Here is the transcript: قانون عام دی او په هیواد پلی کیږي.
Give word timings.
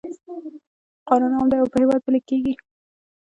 قانون 1.07 1.31
عام 1.37 1.47
دی 1.51 1.57
او 1.61 1.67
په 1.73 1.77
هیواد 1.81 2.01
پلی 2.05 2.21
کیږي. 2.29 2.53